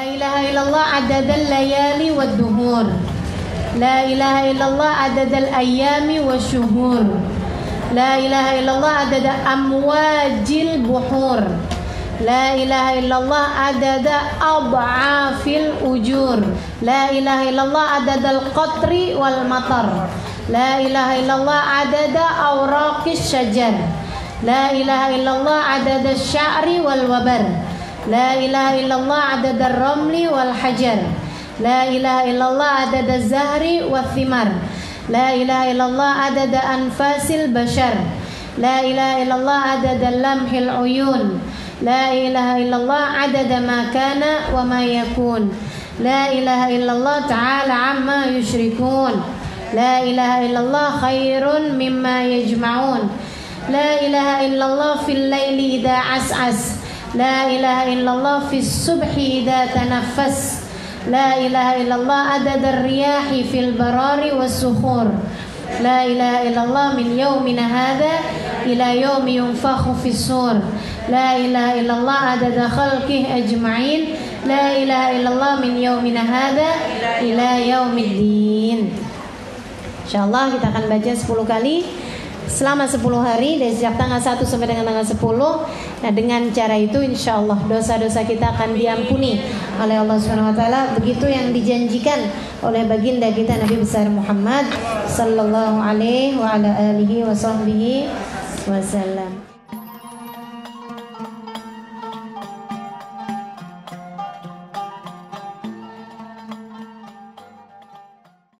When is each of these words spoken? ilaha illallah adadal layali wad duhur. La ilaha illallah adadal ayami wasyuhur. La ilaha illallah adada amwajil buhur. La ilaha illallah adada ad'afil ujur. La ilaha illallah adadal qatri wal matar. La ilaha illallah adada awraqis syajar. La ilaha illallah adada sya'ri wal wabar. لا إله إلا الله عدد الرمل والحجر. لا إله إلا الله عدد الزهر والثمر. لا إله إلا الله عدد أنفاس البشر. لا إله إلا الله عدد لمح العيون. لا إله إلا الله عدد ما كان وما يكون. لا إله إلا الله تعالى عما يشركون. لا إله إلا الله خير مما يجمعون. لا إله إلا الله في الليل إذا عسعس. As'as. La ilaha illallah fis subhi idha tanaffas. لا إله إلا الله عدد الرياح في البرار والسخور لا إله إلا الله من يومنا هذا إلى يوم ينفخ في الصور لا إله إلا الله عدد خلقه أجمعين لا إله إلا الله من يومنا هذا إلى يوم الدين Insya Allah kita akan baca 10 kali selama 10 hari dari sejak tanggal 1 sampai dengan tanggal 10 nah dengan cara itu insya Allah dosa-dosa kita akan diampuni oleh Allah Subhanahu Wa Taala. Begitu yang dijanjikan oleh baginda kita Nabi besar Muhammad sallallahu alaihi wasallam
ilaha 0.00 0.40
illallah 0.48 0.86
adadal 1.04 1.44
layali 1.52 2.08
wad 2.16 2.40
duhur. 2.40 2.88
La 3.76 4.08
ilaha 4.08 4.48
illallah 4.48 4.92
adadal 5.04 5.52
ayami 5.52 6.16
wasyuhur. 6.16 7.04
La 7.92 8.16
ilaha 8.16 8.56
illallah 8.56 8.94
adada 9.04 9.44
amwajil 9.44 10.80
buhur. 10.80 11.44
La 12.24 12.56
ilaha 12.56 12.96
illallah 12.96 13.44
adada 13.68 14.16
ad'afil 14.40 15.84
ujur. 15.84 16.40
La 16.80 17.12
ilaha 17.12 17.52
illallah 17.52 17.86
adadal 18.00 18.48
qatri 18.56 19.12
wal 19.12 19.44
matar. 19.44 20.08
La 20.48 20.80
ilaha 20.80 21.20
illallah 21.20 21.60
adada 21.84 22.24
awraqis 22.48 23.28
syajar. 23.28 23.76
La 24.40 24.72
ilaha 24.72 25.12
illallah 25.12 25.60
adada 25.76 26.16
sya'ri 26.16 26.80
wal 26.80 27.04
wabar. 27.12 27.71
لا 28.10 28.34
إله 28.34 28.80
إلا 28.80 28.94
الله 28.94 29.20
عدد 29.20 29.60
الرمل 29.62 30.14
والحجر. 30.28 30.98
لا 31.60 31.88
إله 31.88 32.30
إلا 32.30 32.44
الله 32.50 32.66
عدد 32.66 33.08
الزهر 33.10 33.62
والثمر. 33.90 34.48
لا 35.08 35.34
إله 35.34 35.70
إلا 35.70 35.84
الله 35.86 36.10
عدد 36.10 36.54
أنفاس 36.54 37.30
البشر. 37.30 37.94
لا 38.58 38.80
إله 38.80 39.22
إلا 39.22 39.34
الله 39.34 39.58
عدد 39.70 40.02
لمح 40.02 40.50
العيون. 40.52 41.40
لا 41.82 42.12
إله 42.12 42.56
إلا 42.58 42.76
الله 42.76 43.02
عدد 43.22 43.50
ما 43.52 43.80
كان 43.94 44.22
وما 44.54 44.82
يكون. 44.84 45.42
لا 46.00 46.32
إله 46.32 46.76
إلا 46.76 46.92
الله 46.92 47.18
تعالى 47.26 47.72
عما 47.72 48.20
يشركون. 48.26 49.14
لا 49.74 50.02
إله 50.02 50.46
إلا 50.46 50.60
الله 50.60 50.88
خير 51.00 51.44
مما 51.78 52.24
يجمعون. 52.24 53.02
لا 53.70 53.90
إله 54.06 54.46
إلا 54.46 54.64
الله 54.66 54.94
في 55.06 55.12
الليل 55.12 55.58
إذا 55.80 55.96
عسعس. 55.96 56.60
As'as. 57.12 57.18
La 57.18 57.48
ilaha 57.52 57.84
illallah 57.92 58.48
fis 58.48 58.86
subhi 58.86 59.42
idha 59.42 59.68
tanaffas. 59.72 60.62
لا 61.10 61.34
إله 61.34 61.82
إلا 61.82 61.94
الله 61.94 62.14
عدد 62.14 62.62
الرياح 62.64 63.26
في 63.50 63.58
البرار 63.58 64.38
والسخور 64.38 65.06
لا 65.82 66.06
إله 66.06 66.48
إلا 66.48 66.64
الله 66.64 66.86
من 66.94 67.18
يومنا 67.18 67.66
هذا 67.66 68.14
إلى 68.66 69.02
يوم 69.02 69.28
ينفخ 69.28 69.92
في 70.02 70.08
الصور 70.08 70.62
لا 71.10 71.36
إله 71.36 71.80
إلا 71.80 71.94
الله 71.98 72.12
عدد 72.12 72.58
خلقه 72.66 73.26
أجمعين 73.36 74.02
لا 74.46 74.78
إله 74.78 75.10
إلا 75.18 75.28
الله 75.34 75.52
من 75.60 75.74
يومنا 75.76 76.22
هذا 76.22 76.70
إلى 77.20 77.70
يوم 77.70 77.98
الدين 77.98 78.80
Insya 80.02 80.28
Allah 80.28 80.54
kita 80.54 80.66
akan 80.70 80.84
baca 80.86 81.12
10 81.14 81.50
kali 81.50 81.76
selama 82.50 82.88
10 82.88 83.02
hari 83.20 83.60
dari 83.60 83.72
sejak 83.74 83.94
tanggal 83.98 84.18
1 84.18 84.42
sampai 84.42 84.68
dengan 84.70 84.86
tanggal 84.88 85.06
10 85.06 86.02
nah 86.02 86.10
dengan 86.10 86.40
cara 86.50 86.76
itu 86.78 86.98
insya 87.02 87.38
Allah 87.38 87.58
dosa-dosa 87.66 88.26
kita 88.26 88.54
akan 88.56 88.74
diampuni 88.74 89.42
oleh 89.78 89.96
Allah 89.98 90.16
Subhanahu 90.18 90.52
Wa 90.52 90.56
Taala. 90.56 90.80
Begitu 90.98 91.26
yang 91.30 91.54
dijanjikan 91.54 92.18
oleh 92.62 92.86
baginda 92.86 93.30
kita 93.30 93.58
Nabi 93.58 93.76
besar 93.82 94.06
Muhammad 94.10 94.66
sallallahu 95.06 95.78
alaihi 95.82 96.38
wasallam 98.66 99.51